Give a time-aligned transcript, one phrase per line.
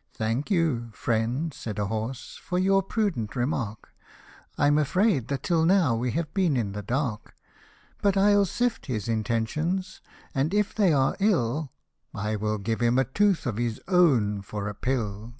[0.12, 3.94] "Thank you, friend," said a horse," for your pru dent remark,
[4.58, 7.32] I'm afraid that till now we have been in the dark;
[8.02, 10.02] But I'll sift his intentions,
[10.34, 11.70] and if they are ill,
[12.14, 15.32] I will give him a tooth of his o?vn for a pill."